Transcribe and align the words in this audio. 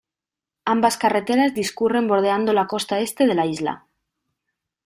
Ambas 0.73 0.97
carreteras 1.03 1.53
discurren 1.59 2.07
bordeando 2.09 2.53
la 2.59 2.65
costa 2.65 2.99
este 3.01 3.27
de 3.27 3.35
la 3.35 3.45
isla. 3.45 3.85